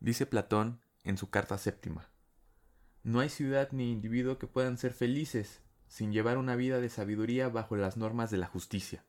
Dice 0.00 0.24
Platón 0.24 0.80
en 1.04 1.18
su 1.18 1.28
carta 1.28 1.58
séptima, 1.58 2.08
no 3.02 3.20
hay 3.20 3.28
ciudad 3.28 3.68
ni 3.72 3.92
individuo 3.92 4.38
que 4.38 4.46
puedan 4.46 4.78
ser 4.78 4.92
felices 4.92 5.60
sin 5.88 6.12
llevar 6.12 6.38
una 6.38 6.56
vida 6.56 6.80
de 6.80 6.88
sabiduría 6.88 7.48
bajo 7.48 7.76
las 7.76 7.96
normas 7.96 8.30
de 8.30 8.38
la 8.38 8.46
justicia. 8.46 9.04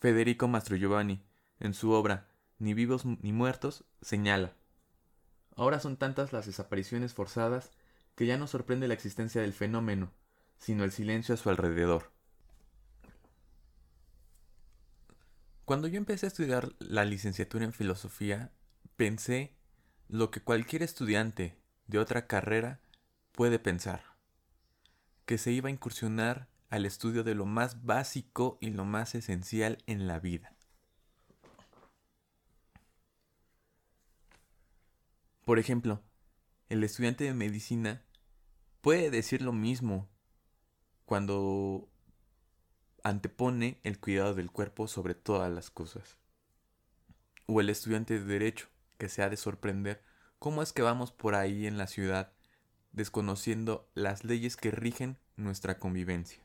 Federico 0.00 0.48
Mastrogiovanni, 0.48 1.24
en 1.60 1.72
su 1.72 1.92
obra 1.92 2.28
Ni 2.58 2.74
vivos 2.74 3.04
ni 3.06 3.32
muertos, 3.32 3.84
señala, 4.02 4.54
Ahora 5.56 5.80
son 5.80 5.96
tantas 5.96 6.32
las 6.32 6.46
desapariciones 6.46 7.14
forzadas 7.14 7.70
que 8.16 8.26
ya 8.26 8.36
no 8.36 8.46
sorprende 8.46 8.88
la 8.88 8.94
existencia 8.94 9.40
del 9.40 9.52
fenómeno, 9.52 10.12
sino 10.58 10.84
el 10.84 10.92
silencio 10.92 11.34
a 11.34 11.38
su 11.38 11.48
alrededor. 11.48 12.12
Cuando 15.64 15.88
yo 15.88 15.96
empecé 15.96 16.26
a 16.26 16.28
estudiar 16.28 16.74
la 16.78 17.04
licenciatura 17.04 17.64
en 17.64 17.72
filosofía, 17.72 18.52
pensé 18.96 19.54
lo 20.08 20.30
que 20.30 20.40
cualquier 20.40 20.82
estudiante 20.82 21.56
de 21.86 21.98
otra 21.98 22.26
carrera 22.26 22.80
puede 23.32 23.58
pensar, 23.58 24.04
que 25.26 25.38
se 25.38 25.52
iba 25.52 25.68
a 25.68 25.72
incursionar 25.72 26.48
al 26.70 26.86
estudio 26.86 27.24
de 27.24 27.34
lo 27.34 27.46
más 27.46 27.84
básico 27.84 28.58
y 28.60 28.70
lo 28.70 28.84
más 28.84 29.14
esencial 29.14 29.78
en 29.86 30.06
la 30.06 30.18
vida. 30.18 30.54
Por 35.44 35.58
ejemplo, 35.58 36.02
el 36.68 36.82
estudiante 36.84 37.24
de 37.24 37.34
medicina 37.34 38.02
puede 38.80 39.10
decir 39.10 39.42
lo 39.42 39.52
mismo 39.52 40.08
cuando 41.04 41.88
antepone 43.02 43.78
el 43.82 44.00
cuidado 44.00 44.34
del 44.34 44.50
cuerpo 44.50 44.88
sobre 44.88 45.14
todas 45.14 45.52
las 45.52 45.70
cosas. 45.70 46.18
O 47.46 47.60
el 47.60 47.68
estudiante 47.68 48.18
de 48.18 48.24
derecho, 48.24 48.68
que 49.04 49.10
se 49.10 49.22
ha 49.22 49.28
de 49.28 49.36
sorprender 49.36 50.02
cómo 50.38 50.62
es 50.62 50.72
que 50.72 50.80
vamos 50.80 51.12
por 51.12 51.34
ahí 51.34 51.66
en 51.66 51.76
la 51.76 51.86
ciudad 51.86 52.32
desconociendo 52.92 53.86
las 53.92 54.24
leyes 54.24 54.56
que 54.56 54.70
rigen 54.70 55.18
nuestra 55.36 55.78
convivencia. 55.78 56.42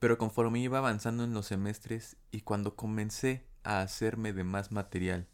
Pero 0.00 0.18
conforme 0.18 0.58
iba 0.58 0.78
avanzando 0.78 1.22
en 1.22 1.32
los 1.32 1.46
semestres 1.46 2.16
y 2.32 2.40
cuando 2.40 2.74
comencé 2.74 3.46
a 3.62 3.82
hacerme 3.82 4.32
de 4.32 4.42
más 4.42 4.72
material, 4.72 5.28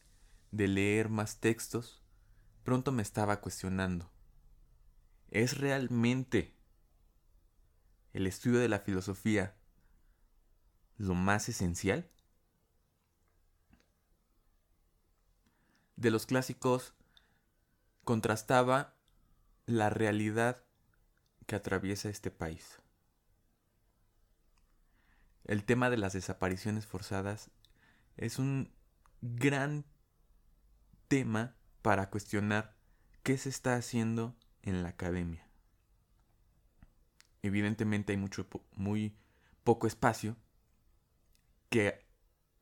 de 0.50 0.68
leer 0.68 1.08
más 1.08 1.40
textos, 1.40 2.02
pronto 2.64 2.92
me 2.92 3.00
estaba 3.00 3.40
cuestionando. 3.40 4.10
¿Es 5.30 5.56
realmente 5.56 6.54
el 8.12 8.26
estudio 8.26 8.58
de 8.58 8.68
la 8.68 8.80
filosofía 8.80 9.56
lo 10.98 11.14
más 11.14 11.48
esencial? 11.48 12.10
De 15.96 16.10
los 16.10 16.26
clásicos 16.26 16.94
contrastaba 18.04 18.94
la 19.66 19.90
realidad 19.90 20.62
que 21.46 21.56
atraviesa 21.56 22.08
este 22.08 22.30
país. 22.30 22.80
El 25.44 25.64
tema 25.64 25.90
de 25.90 25.96
las 25.96 26.14
desapariciones 26.14 26.86
forzadas 26.86 27.50
es 28.16 28.38
un 28.38 28.72
gran 29.20 29.84
tema 31.08 31.54
para 31.82 32.10
cuestionar 32.10 32.74
qué 33.22 33.36
se 33.36 33.48
está 33.48 33.76
haciendo 33.76 34.34
en 34.62 34.82
la 34.82 34.90
academia 34.90 35.44
evidentemente 37.46 38.12
hay 38.12 38.18
mucho, 38.18 38.46
muy 38.72 39.14
poco 39.64 39.86
espacio 39.86 40.36
que 41.68 42.06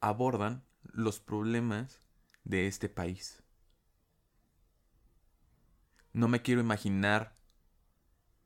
abordan 0.01 0.65
los 0.83 1.21
problemas 1.21 2.02
de 2.45 2.67
este 2.67 2.89
país. 2.89 3.43
No 6.13 6.29
me 6.29 6.43
quiero 6.43 6.61
imaginar 6.61 7.37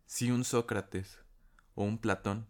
si 0.07 0.31
un 0.31 0.45
Sócrates 0.45 1.19
o 1.75 1.85
un 1.85 1.99
Platón 1.99 2.47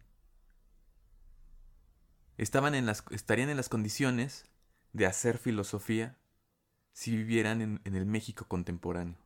estaban 2.37 2.75
en 2.75 2.85
las, 2.85 3.03
estarían 3.11 3.49
en 3.49 3.57
las 3.57 3.69
condiciones 3.69 4.45
de 4.93 5.07
hacer 5.07 5.37
filosofía 5.37 6.17
si 6.93 7.15
vivieran 7.15 7.79
en 7.83 7.95
el 7.95 8.05
México 8.05 8.45
contemporáneo. 8.47 9.17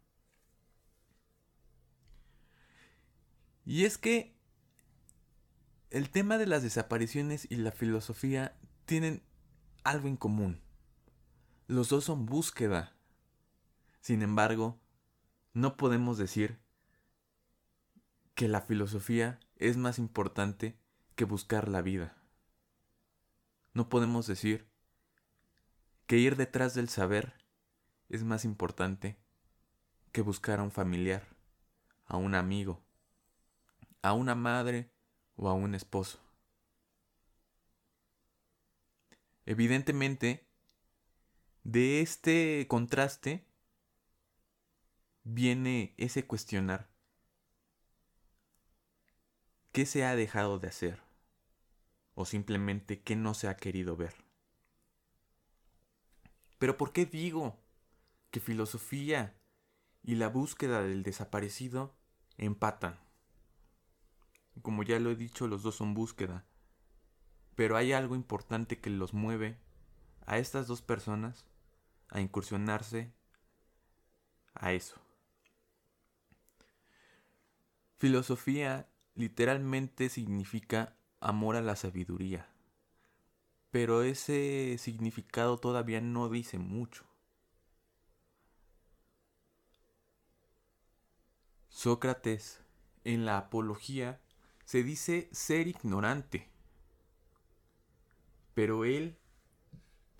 Y 3.66 3.86
es 3.86 3.98
que 3.98 4.36
el 5.90 6.10
tema 6.10 6.38
de 6.38 6.48
las 6.48 6.64
desapariciones 6.64 7.48
y 7.50 7.58
la 7.58 7.72
filosofía 7.72 8.58
tienen 8.86 9.22
algo 9.84 10.08
en 10.08 10.18
común. 10.18 10.62
Los 11.72 11.88
dos 11.88 12.04
son 12.04 12.26
búsqueda. 12.26 12.92
Sin 14.02 14.24
embargo, 14.24 14.78
no 15.54 15.78
podemos 15.78 16.18
decir 16.18 16.60
que 18.36 18.50
la 18.50 18.60
filosofía 18.60 19.40
es 19.56 19.78
más 19.78 19.98
importante 19.98 20.78
que 21.16 21.24
buscar 21.24 21.70
la 21.70 21.82
vida. 21.82 22.18
No 23.74 23.88
podemos 23.88 24.28
decir 24.28 24.68
que 26.08 26.18
ir 26.18 26.36
detrás 26.36 26.74
del 26.74 26.90
saber 26.90 27.36
es 28.10 28.26
más 28.26 28.44
importante 28.44 29.18
que 30.12 30.20
buscar 30.20 30.60
a 30.60 30.64
un 30.64 30.72
familiar, 30.72 31.26
a 32.06 32.18
un 32.18 32.36
amigo, 32.36 32.84
a 34.02 34.12
una 34.12 34.36
madre 34.36 34.92
o 35.38 35.48
a 35.48 35.54
un 35.54 35.74
esposo. 35.74 36.20
Evidentemente, 39.46 40.51
de 41.64 42.02
este 42.02 42.66
contraste 42.68 43.46
viene 45.24 45.94
ese 45.98 46.26
cuestionar. 46.26 46.90
¿Qué 49.72 49.86
se 49.86 50.04
ha 50.04 50.16
dejado 50.16 50.60
de 50.60 50.68
hacer? 50.68 51.02
O 52.16 52.26
simplemente 52.26 53.02
qué 53.02 53.16
no 53.16 53.34
se 53.34 53.48
ha 53.48 53.58
querido 53.58 53.96
ver. 53.96 54.16
Pero 56.58 56.78
¿por 56.78 56.92
qué 56.94 57.06
digo 57.06 57.60
que 58.32 58.40
filosofía 58.40 59.40
y 60.04 60.16
la 60.16 60.28
búsqueda 60.28 60.82
del 60.82 61.04
desaparecido 61.04 61.96
empatan? 62.38 63.00
Como 64.62 64.84
ya 64.84 65.00
lo 65.00 65.12
he 65.12 65.16
dicho, 65.16 65.48
los 65.48 65.64
dos 65.64 65.76
son 65.76 65.94
búsqueda. 65.94 66.46
Pero 67.56 67.78
hay 67.78 67.94
algo 67.94 68.16
importante 68.16 68.80
que 68.80 68.90
los 68.90 69.14
mueve 69.14 69.58
a 70.26 70.38
estas 70.38 70.68
dos 70.68 70.82
personas 70.82 71.46
a 72.12 72.22
incursionarse 72.22 73.12
a 74.54 74.74
eso. 74.74 75.02
Filosofía 77.98 78.90
literalmente 79.16 80.10
significa 80.10 80.98
amor 81.22 81.56
a 81.56 81.62
la 81.62 81.78
sabiduría, 81.78 82.50
pero 83.72 84.04
ese 84.04 84.78
significado 84.78 85.58
todavía 85.58 86.02
no 86.02 86.30
dice 86.30 86.60
mucho. 86.60 87.06
Sócrates 91.70 92.62
en 93.04 93.26
la 93.26 93.38
Apología 93.40 94.22
se 94.66 94.84
dice 94.84 95.28
ser 95.32 95.68
ignorante. 95.68 96.50
Pero 98.54 98.86
él 98.86 99.18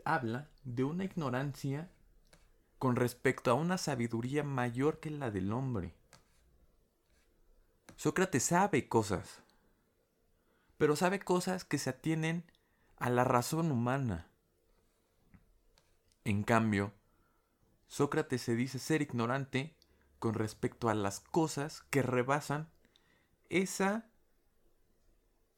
habla 0.06 0.50
de 0.64 0.84
una 0.84 1.04
ignorancia 1.04 1.90
con 2.80 2.96
respecto 2.96 3.52
a 3.52 3.54
una 3.54 3.78
sabiduría 3.78 4.44
mayor 4.44 5.00
que 5.00 5.12
la 5.12 5.32
del 5.32 5.54
hombre. 5.54 5.94
Sócrates 7.96 8.44
sabe 8.44 8.88
cosas, 8.88 9.42
pero 10.78 10.96
sabe 10.96 11.20
cosas 11.20 11.64
que 11.64 11.78
se 11.78 11.92
atienen 11.92 12.44
a 12.98 13.10
la 13.10 13.24
razón 13.24 13.72
humana. 13.72 14.28
En 16.24 16.44
cambio, 16.44 16.94
Sócrates 17.88 18.42
se 18.42 18.56
dice 18.56 18.80
ser 18.80 19.02
ignorante 19.02 19.76
con 20.18 20.34
respecto 20.34 20.90
a 20.90 20.94
las 20.94 21.20
cosas 21.20 21.84
que 21.90 22.02
rebasan 22.02 22.70
esa 23.50 24.08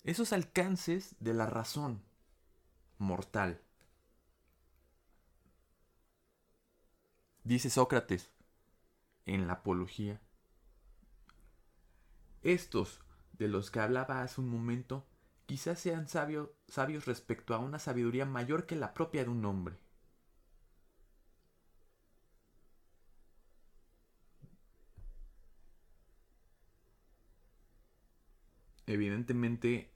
esos 0.04 0.34
alcances 0.34 1.16
de 1.20 1.34
la 1.34 1.46
razón 1.46 2.04
mortal. 2.98 3.62
Dice 7.44 7.70
Sócrates 7.70 8.32
en 9.26 9.48
la 9.48 9.54
Apología. 9.54 10.22
Estos 12.42 13.02
de 13.34 13.48
los 13.48 13.72
que 13.72 13.80
hablaba 13.80 14.22
hace 14.22 14.42
un 14.42 14.50
momento 14.50 15.06
quizás 15.46 15.80
sean 15.80 16.08
sabios 16.08 17.06
respecto 17.06 17.54
a 17.54 17.60
una 17.60 17.80
sabiduría 17.80 18.26
mayor 18.26 18.66
que 18.66 18.76
la 18.76 18.94
propia 18.94 19.24
de 19.24 19.30
un 19.30 19.44
hombre. 19.46 19.78
Evidentemente, 28.86 29.94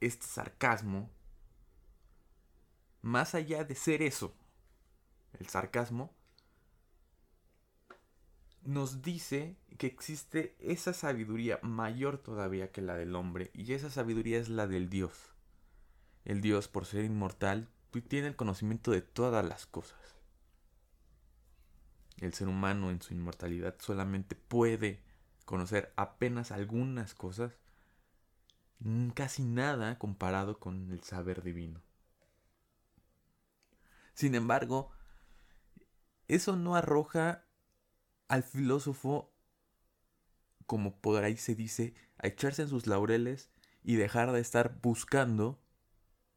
este 0.00 0.26
sarcasmo 0.26 1.10
más 3.02 3.34
allá 3.34 3.64
de 3.64 3.74
ser 3.74 4.02
eso, 4.02 4.34
el 5.34 5.46
sarcasmo, 5.48 6.15
nos 8.66 9.02
dice 9.02 9.56
que 9.78 9.86
existe 9.86 10.56
esa 10.60 10.92
sabiduría 10.92 11.58
mayor 11.62 12.18
todavía 12.18 12.72
que 12.72 12.82
la 12.82 12.96
del 12.96 13.14
hombre, 13.14 13.50
y 13.54 13.72
esa 13.72 13.90
sabiduría 13.90 14.38
es 14.38 14.48
la 14.48 14.66
del 14.66 14.88
Dios. 14.88 15.32
El 16.24 16.40
Dios, 16.40 16.68
por 16.68 16.86
ser 16.86 17.04
inmortal, 17.04 17.68
tiene 18.02 18.28
el 18.28 18.36
conocimiento 18.36 18.90
de 18.90 19.02
todas 19.02 19.44
las 19.44 19.66
cosas. 19.66 19.98
El 22.18 22.32
ser 22.32 22.48
humano 22.48 22.90
en 22.90 23.02
su 23.02 23.14
inmortalidad 23.14 23.76
solamente 23.78 24.34
puede 24.34 25.02
conocer 25.44 25.92
apenas 25.96 26.50
algunas 26.50 27.14
cosas, 27.14 27.52
casi 29.14 29.42
nada 29.44 29.98
comparado 29.98 30.58
con 30.58 30.90
el 30.90 31.02
saber 31.02 31.42
divino. 31.42 31.80
Sin 34.14 34.34
embargo, 34.34 34.90
eso 36.28 36.56
no 36.56 36.74
arroja 36.74 37.45
al 38.28 38.42
filósofo, 38.42 39.32
como 40.66 41.00
por 41.00 41.22
ahí 41.24 41.36
se 41.36 41.54
dice, 41.54 41.94
a 42.18 42.26
echarse 42.26 42.62
en 42.62 42.68
sus 42.68 42.86
laureles 42.86 43.50
y 43.84 43.96
dejar 43.96 44.32
de 44.32 44.40
estar 44.40 44.80
buscando 44.82 45.60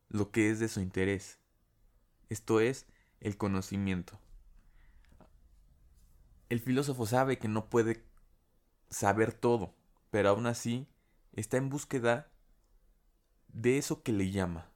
lo 0.08 0.32
que 0.32 0.50
es 0.50 0.60
de 0.60 0.68
su 0.68 0.82
interés. 0.82 1.40
Esto 2.30 2.60
es 2.60 2.86
el 3.20 3.38
conocimiento. 3.38 4.20
El 6.50 6.60
filósofo 6.60 7.06
sabe 7.06 7.38
que 7.38 7.48
no 7.48 7.70
puede 7.70 8.04
saber 8.90 9.34
todo, 9.34 9.76
pero 10.12 10.30
aún 10.30 10.48
así 10.48 10.88
está 11.34 11.58
en 11.58 11.70
búsqueda 11.70 12.32
de 13.48 13.78
eso 13.78 14.04
que 14.04 14.12
le 14.12 14.32
llama. 14.32 14.69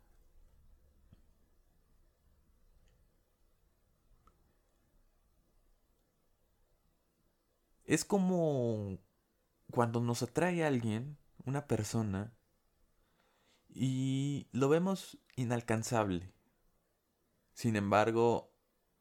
Es 7.93 8.05
como 8.05 8.97
cuando 9.69 10.01
nos 10.01 10.23
atrae 10.23 10.65
alguien, 10.65 11.15
una 11.45 11.67
persona, 11.67 12.33
y 13.69 14.47
lo 14.51 14.67
vemos 14.67 15.19
inalcanzable. 15.35 16.33
Sin 17.53 17.75
embargo, 17.75 18.51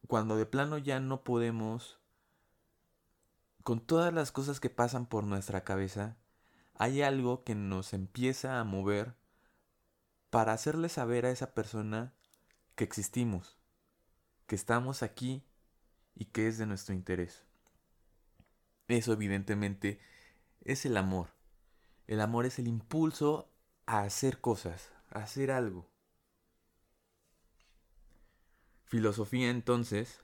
cuando 0.08 0.36
de 0.36 0.44
plano 0.44 0.76
ya 0.76 1.00
no 1.00 1.24
podemos, 1.24 2.00
con 3.62 3.80
todas 3.80 4.12
las 4.12 4.30
cosas 4.30 4.60
que 4.60 4.68
pasan 4.68 5.06
por 5.06 5.24
nuestra 5.24 5.64
cabeza, 5.64 6.18
hay 6.74 7.00
algo 7.00 7.44
que 7.44 7.54
nos 7.54 7.94
empieza 7.94 8.60
a 8.60 8.64
mover 8.64 9.16
para 10.28 10.52
hacerle 10.52 10.90
saber 10.90 11.24
a 11.24 11.30
esa 11.30 11.54
persona 11.54 12.12
que 12.74 12.84
existimos, 12.84 13.56
que 14.46 14.54
estamos 14.54 15.02
aquí 15.02 15.46
y 16.14 16.26
que 16.26 16.46
es 16.46 16.58
de 16.58 16.66
nuestro 16.66 16.94
interés. 16.94 17.46
Eso 18.88 19.12
evidentemente 19.12 20.00
es 20.60 20.84
el 20.86 20.96
amor. 20.96 21.28
El 22.06 22.20
amor 22.20 22.46
es 22.46 22.58
el 22.58 22.68
impulso 22.68 23.52
a 23.86 24.02
hacer 24.02 24.40
cosas, 24.40 24.92
a 25.10 25.20
hacer 25.20 25.50
algo. 25.50 25.90
Filosofía 28.84 29.48
entonces, 29.50 30.22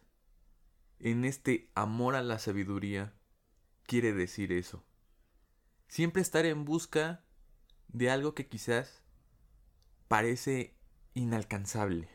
en 0.98 1.24
este 1.24 1.70
amor 1.74 2.16
a 2.16 2.22
la 2.22 2.38
sabiduría, 2.38 3.14
quiere 3.84 4.12
decir 4.12 4.52
eso. 4.52 4.84
Siempre 5.88 6.20
estar 6.20 6.44
en 6.44 6.64
busca 6.64 7.24
de 7.88 8.10
algo 8.10 8.34
que 8.34 8.46
quizás 8.46 9.02
parece 10.08 10.76
inalcanzable. 11.14 12.08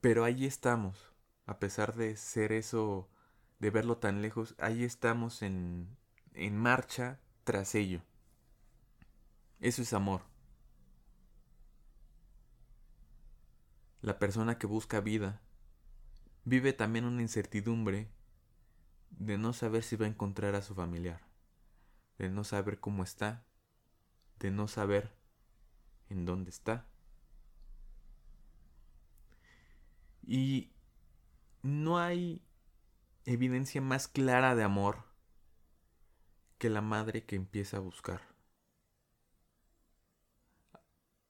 Pero 0.00 0.24
ahí 0.24 0.46
estamos, 0.46 1.09
a 1.50 1.58
pesar 1.58 1.96
de 1.96 2.16
ser 2.16 2.52
eso, 2.52 3.08
de 3.58 3.70
verlo 3.70 3.98
tan 3.98 4.22
lejos, 4.22 4.54
ahí 4.58 4.84
estamos 4.84 5.42
en, 5.42 5.96
en 6.32 6.56
marcha 6.56 7.18
tras 7.42 7.74
ello. 7.74 8.02
Eso 9.58 9.82
es 9.82 9.92
amor. 9.92 10.22
La 14.00 14.20
persona 14.20 14.58
que 14.58 14.68
busca 14.68 15.00
vida 15.00 15.40
vive 16.44 16.72
también 16.72 17.04
una 17.04 17.20
incertidumbre 17.20 18.08
de 19.10 19.36
no 19.36 19.52
saber 19.52 19.82
si 19.82 19.96
va 19.96 20.06
a 20.06 20.10
encontrar 20.10 20.54
a 20.54 20.62
su 20.62 20.76
familiar, 20.76 21.20
de 22.16 22.30
no 22.30 22.44
saber 22.44 22.78
cómo 22.78 23.02
está, 23.02 23.44
de 24.38 24.52
no 24.52 24.68
saber 24.68 25.10
en 26.10 26.26
dónde 26.26 26.50
está. 26.50 26.86
Y 30.22 30.70
no 31.62 31.98
hay 31.98 32.42
evidencia 33.24 33.80
más 33.80 34.08
clara 34.08 34.54
de 34.54 34.64
amor 34.64 35.04
que 36.58 36.70
la 36.70 36.80
madre 36.80 37.24
que 37.24 37.36
empieza 37.36 37.78
a 37.78 37.80
buscar. 37.80 38.30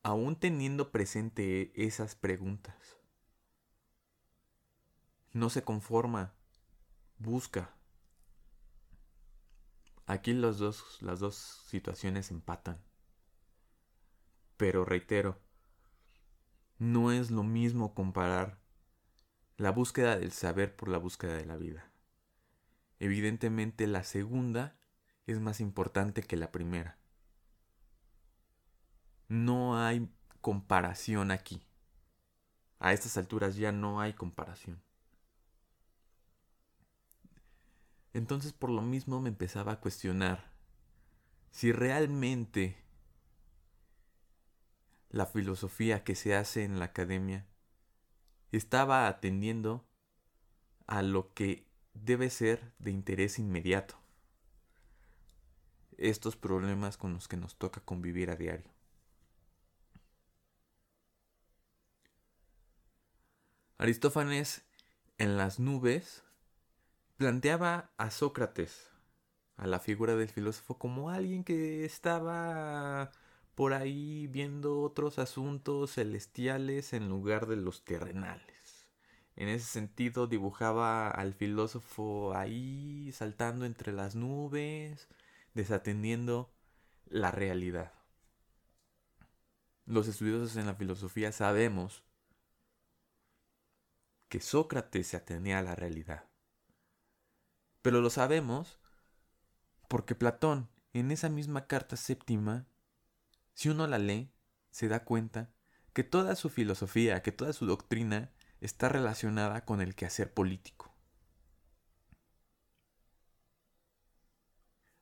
aún 0.03 0.37
teniendo 0.37 0.91
presente 0.91 1.73
esas 1.75 2.15
preguntas. 2.15 2.99
No 5.33 5.51
se 5.51 5.63
conforma, 5.63 6.35
busca. 7.19 7.75
Aquí 10.07 10.33
dos, 10.59 11.01
las 11.01 11.21
dos 11.21 11.37
situaciones 11.37 12.31
empatan. 12.31 12.83
Pero 14.57 14.85
reitero, 14.85 15.39
no 16.79 17.13
es 17.13 17.31
lo 17.31 17.45
mismo 17.45 17.95
comparar 17.95 18.59
la 19.61 19.73
búsqueda 19.73 20.17
del 20.17 20.33
saber 20.33 20.75
por 20.75 20.89
la 20.89 20.97
búsqueda 20.97 21.35
de 21.35 21.45
la 21.45 21.59
vida. 21.59 21.93
Evidentemente 22.99 23.87
la 23.87 24.05
segunda 24.05 24.75
es 25.27 25.39
más 25.39 25.61
importante 25.61 26.23
que 26.23 26.39
la 26.39 26.51
primera. 26.51 26.99
No 29.29 29.79
hay 29.79 30.11
comparación 30.41 31.31
aquí. 31.31 31.63
A 32.79 32.95
estas 32.95 33.19
alturas 33.19 33.57
ya 33.57 33.71
no 33.71 34.01
hay 34.01 34.15
comparación. 34.15 34.83
Entonces 38.15 38.55
por 38.55 38.71
lo 38.71 38.81
mismo 38.81 39.21
me 39.21 39.29
empezaba 39.29 39.73
a 39.73 39.81
cuestionar 39.81 40.55
si 41.51 41.71
realmente 41.71 42.83
la 45.11 45.27
filosofía 45.27 46.03
que 46.03 46.15
se 46.15 46.35
hace 46.35 46.65
en 46.65 46.79
la 46.79 46.87
academia 46.87 47.47
estaba 48.53 49.07
atendiendo 49.07 49.87
a 50.87 51.03
lo 51.03 51.33
que 51.35 51.67
debe 51.95 52.31
ser 52.31 52.73
de 52.79 52.91
interés 52.91 53.39
inmediato. 53.39 53.97
Estos 55.99 56.37
problemas 56.37 56.97
con 56.97 57.13
los 57.13 57.29
que 57.29 57.37
nos 57.37 57.57
toca 57.57 57.81
convivir 57.81 58.31
a 58.31 58.37
diario. 58.37 58.71
Aristófanes 63.79 64.63
en 65.19 65.37
las 65.37 65.59
nubes 65.59 66.23
planteaba 67.17 67.91
a 67.99 68.11
Sócrates, 68.11 68.91
a 69.57 69.67
la 69.67 69.79
figura 69.79 70.17
del 70.17 70.29
filósofo, 70.29 70.79
como 70.79 71.11
alguien 71.11 71.45
que 71.45 71.85
estaba 71.85 73.13
por 73.61 73.75
ahí 73.75 74.27
viendo 74.27 74.81
otros 74.81 75.19
asuntos 75.19 75.93
celestiales 75.93 76.95
en 76.95 77.11
lugar 77.11 77.47
de 77.47 77.57
los 77.57 77.85
terrenales. 77.85 78.89
En 79.37 79.49
ese 79.49 79.67
sentido 79.67 80.27
dibujaba 80.27 81.11
al 81.11 81.35
filósofo 81.35 82.35
ahí 82.35 83.13
saltando 83.13 83.67
entre 83.67 83.93
las 83.93 84.15
nubes, 84.15 85.09
desatendiendo 85.53 86.51
la 87.05 87.33
realidad. 87.33 87.93
Los 89.85 90.09
estudiosos 90.09 90.57
en 90.57 90.65
la 90.65 90.75
filosofía 90.75 91.31
sabemos 91.31 92.03
que 94.31 94.41
Sócrates 94.41 95.09
se 95.09 95.19
atenía 95.19 95.59
a 95.59 95.63
la 95.63 95.75
realidad. 95.75 96.25
Pero 97.83 98.01
lo 98.01 98.09
sabemos 98.09 98.81
porque 99.87 100.15
Platón, 100.15 100.71
en 100.95 101.11
esa 101.11 101.29
misma 101.29 101.67
carta 101.67 101.99
séptima, 101.99 102.65
si 103.61 103.69
uno 103.69 103.87
la 103.87 103.99
lee, 103.99 104.33
se 104.71 104.89
da 104.89 105.05
cuenta 105.05 105.53
que 105.93 106.03
toda 106.03 106.35
su 106.35 106.49
filosofía, 106.49 107.21
que 107.21 107.31
toda 107.31 107.53
su 107.53 107.67
doctrina 107.67 108.33
está 108.63 108.89
relacionada 108.89 109.67
con 109.67 109.83
el 109.83 109.95
quehacer 109.95 110.33
político. 110.33 110.95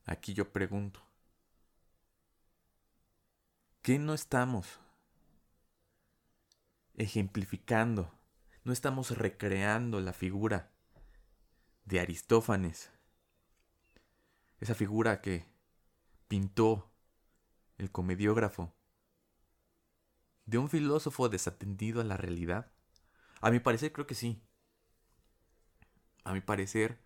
Aquí 0.06 0.34
yo 0.34 0.52
pregunto, 0.52 1.00
¿qué 3.80 4.00
no 4.00 4.12
estamos 4.12 4.80
ejemplificando 6.94 8.12
no 8.64 8.72
estamos 8.72 9.16
recreando 9.16 10.00
la 10.00 10.12
figura 10.12 10.72
de 11.84 12.00
Aristófanes. 12.00 12.90
Esa 14.58 14.74
figura 14.74 15.20
que 15.20 15.46
pintó 16.26 16.87
el 17.78 17.90
comediógrafo 17.90 18.74
¿De 20.48 20.56
un 20.56 20.70
filósofo 20.70 21.28
desatendido 21.28 22.00
a 22.00 22.04
la 22.04 22.16
realidad? 22.16 22.72
A 23.42 23.50
mi 23.50 23.60
parecer 23.60 23.92
creo 23.92 24.06
que 24.06 24.14
sí. 24.14 24.42
A 26.24 26.32
mi 26.32 26.40
parecer 26.40 27.02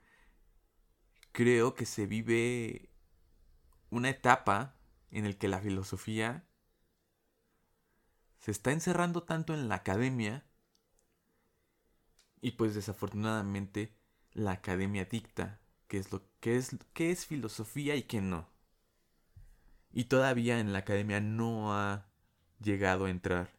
creo 1.33 1.75
que 1.75 1.85
se 1.85 2.07
vive 2.07 2.89
una 3.91 4.11
etapa 4.11 4.77
en 5.11 5.27
el 5.27 5.39
que 5.39 5.49
la 5.49 5.59
filosofía 5.59 6.47
se 8.39 8.53
está 8.53 8.71
encerrando 8.71 9.25
tanto 9.25 9.55
en 9.55 9.69
la 9.69 9.75
academia 9.75 10.47
y 12.41 12.53
pues 12.53 12.77
desafortunadamente 12.77 13.99
la 14.35 14.53
academia 14.53 15.07
dicta 15.07 15.61
qué 15.89 15.99
es 15.99 16.13
lo 16.13 16.23
que 16.39 16.57
es 16.59 16.77
qué 16.93 17.11
es 17.11 17.27
filosofía 17.27 17.97
y 17.97 18.05
qué 18.05 18.21
no. 18.21 18.52
Y 19.93 20.05
todavía 20.05 20.59
en 20.59 20.73
la 20.73 20.81
academia 20.81 21.21
no 21.21 21.75
ha 21.75 22.07
llegado 22.61 23.05
a 23.05 23.11
entrar 23.11 23.51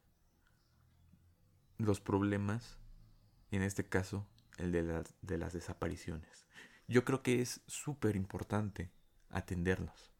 los 1.77 1.99
problemas, 1.99 2.77
en 3.51 3.61
este 3.61 3.83
caso 3.87 4.27
el 4.57 4.71
de 4.71 4.83
las, 4.83 5.13
de 5.21 5.37
las 5.37 5.53
desapariciones. 5.53 6.47
Yo 6.87 7.05
creo 7.05 7.21
que 7.21 7.41
es 7.41 7.61
súper 7.67 8.15
importante 8.15 8.91
atenderlos 9.29 10.11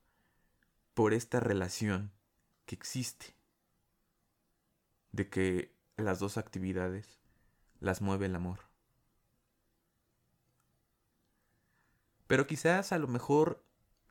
por 0.93 1.13
esta 1.13 1.39
relación 1.39 2.11
que 2.65 2.75
existe 2.75 3.35
de 5.11 5.29
que 5.29 5.75
las 5.97 6.19
dos 6.19 6.37
actividades 6.37 7.19
las 7.79 8.01
mueve 8.01 8.27
el 8.27 8.35
amor. 8.35 8.61
Pero 12.27 12.47
quizás 12.47 12.91
a 12.91 12.97
lo 12.97 13.07
mejor 13.07 13.63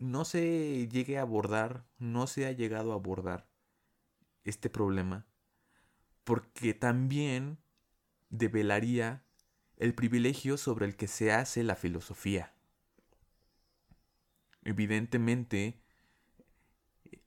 no 0.02 0.24
se 0.24 0.88
llegue 0.88 1.16
a 1.16 1.22
abordar, 1.22 1.86
no 1.98 2.26
se 2.26 2.46
ha 2.46 2.52
llegado 2.52 2.92
a 2.92 2.96
abordar 2.96 3.48
este 4.42 4.68
problema, 4.68 5.26
porque 6.24 6.74
también 6.74 7.58
develaría 8.28 9.24
el 9.76 9.94
privilegio 9.94 10.56
sobre 10.56 10.86
el 10.86 10.96
que 10.96 11.06
se 11.06 11.32
hace 11.32 11.62
la 11.62 11.76
filosofía. 11.76 12.52
Evidentemente, 14.64 15.80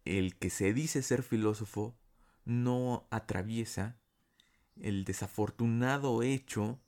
el 0.04 0.38
que 0.38 0.50
se 0.50 0.74
dice 0.74 1.02
ser 1.02 1.24
filósofo 1.24 1.98
no 2.44 3.08
atraviesa 3.10 3.98
el 4.82 5.06
desafortunado 5.06 6.24
hecho 6.24 6.82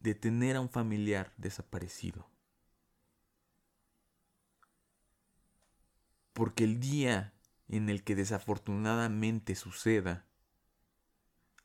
de 0.00 0.14
tener 0.14 0.56
a 0.56 0.60
un 0.60 0.68
familiar 0.68 1.32
desaparecido. 1.38 2.35
Porque 6.36 6.64
el 6.64 6.80
día 6.80 7.32
en 7.66 7.88
el 7.88 8.04
que 8.04 8.14
desafortunadamente 8.14 9.54
suceda, 9.54 10.26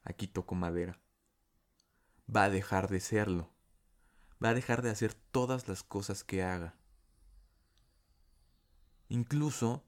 aquí 0.01 0.28
toco 0.28 0.56
madera, 0.56 0.98
va 2.34 2.46
a 2.46 2.50
dejar 2.50 2.88
de 2.88 3.01
serlo, 3.01 3.51
va 4.42 4.51
a 4.51 4.54
dejar 4.54 4.82
de 4.82 4.90
hacer 4.90 5.13
todas 5.13 5.68
las 5.68 5.84
cosas 5.84 6.24
que 6.24 6.42
haga. 6.42 6.78
Incluso 9.10 9.84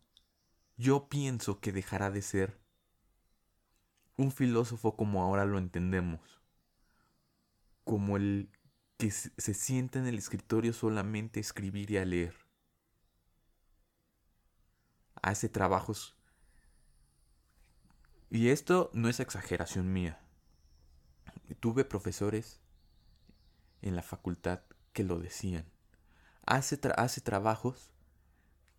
yo 0.76 1.08
pienso 1.08 1.62
que 1.62 1.72
dejará 1.72 2.12
de 2.12 2.22
ser 2.22 2.60
un 4.18 4.34
filósofo 4.34 4.98
como 4.98 5.24
ahora 5.24 5.46
lo 5.46 5.60
entendemos, 5.60 6.42
como 7.86 8.18
el 8.18 8.50
que 8.98 9.12
se 9.12 9.54
sienta 9.54 10.00
en 10.00 10.08
el 10.08 10.18
escritorio 10.18 10.74
solamente 10.74 11.40
a 11.40 11.42
escribir 11.42 11.90
y 11.90 11.98
a 12.00 12.04
leer. 12.04 12.43
Hace 15.24 15.50
trabajos. 15.50 16.16
Y 18.30 18.50
esto 18.50 18.92
no 18.94 19.10
es 19.10 19.20
exageración 19.20 19.92
mía. 19.92 20.20
Tuve 21.60 21.86
profesores 21.86 22.60
en 23.82 23.96
la 23.96 24.04
facultad 24.04 24.62
que 24.92 25.04
lo 25.04 25.18
decían. 25.20 25.66
Hace, 26.46 26.80
hace 26.96 27.22
trabajos 27.22 27.92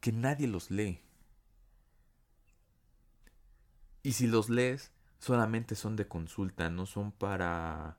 que 0.00 0.12
nadie 0.12 0.46
los 0.46 0.70
lee. 0.70 1.02
Y 4.04 4.12
si 4.12 4.28
los 4.28 4.48
lees, 4.48 4.92
solamente 5.18 5.74
son 5.74 5.96
de 5.96 6.06
consulta, 6.06 6.70
no 6.70 6.86
son 6.86 7.10
para 7.10 7.98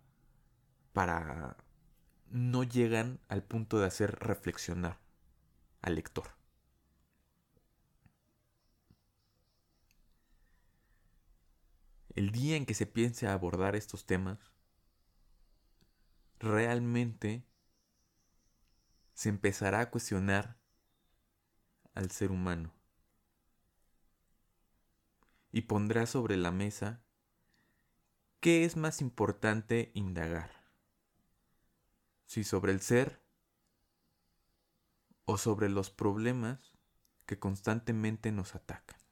para 0.93 1.57
no 2.29 2.63
llegan 2.63 3.19
al 3.27 3.43
punto 3.43 3.79
de 3.79 3.85
hacer 3.85 4.17
reflexionar 4.19 4.97
al 5.81 5.95
lector. 5.95 6.34
El 12.15 12.31
día 12.31 12.55
en 12.55 12.65
que 12.65 12.73
se 12.73 12.85
piense 12.85 13.27
abordar 13.27 13.75
estos 13.75 14.05
temas, 14.05 14.39
realmente 16.39 17.45
se 19.13 19.27
empezará 19.27 19.81
a 19.81 19.89
cuestionar 19.91 20.57
al 21.93 22.11
ser 22.11 22.31
humano 22.31 22.73
y 25.51 25.63
pondrá 25.63 26.05
sobre 26.05 26.37
la 26.37 26.51
mesa 26.51 27.03
qué 28.39 28.63
es 28.63 28.77
más 28.77 29.01
importante 29.01 29.91
indagar, 29.93 30.51
si 32.25 32.45
sobre 32.45 32.71
el 32.71 32.79
ser 32.79 33.21
o 35.25 35.37
sobre 35.37 35.67
los 35.67 35.89
problemas 35.89 36.73
que 37.25 37.39
constantemente 37.39 38.31
nos 38.31 38.55
atacan. 38.55 39.04